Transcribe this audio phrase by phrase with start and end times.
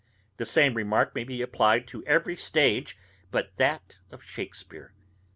[0.37, 2.97] The same remark may be applied to every stage
[3.29, 4.93] but that of Shakespeare.